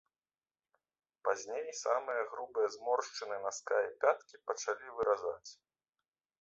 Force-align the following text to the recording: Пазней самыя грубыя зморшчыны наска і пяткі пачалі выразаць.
Пазней 1.27 1.67
самыя 1.83 2.23
грубыя 2.33 2.67
зморшчыны 2.77 3.37
наска 3.45 3.79
і 3.91 3.95
пяткі 4.07 4.35
пачалі 4.51 4.85
выразаць. 5.01 5.51